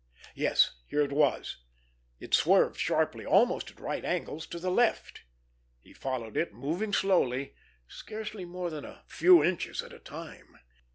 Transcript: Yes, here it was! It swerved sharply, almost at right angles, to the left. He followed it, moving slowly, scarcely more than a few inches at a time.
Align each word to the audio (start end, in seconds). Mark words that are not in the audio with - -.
Yes, 0.33 0.71
here 0.87 1.03
it 1.03 1.11
was! 1.11 1.57
It 2.19 2.33
swerved 2.33 2.75
sharply, 2.79 3.23
almost 3.23 3.69
at 3.69 3.79
right 3.79 4.03
angles, 4.03 4.47
to 4.47 4.57
the 4.57 4.71
left. 4.71 5.21
He 5.79 5.93
followed 5.93 6.35
it, 6.35 6.55
moving 6.55 6.91
slowly, 6.91 7.53
scarcely 7.87 8.43
more 8.43 8.71
than 8.71 8.83
a 8.83 9.03
few 9.05 9.43
inches 9.43 9.83
at 9.83 9.93
a 9.93 9.99
time. 9.99 10.57